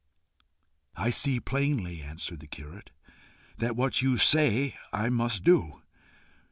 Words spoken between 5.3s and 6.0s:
do.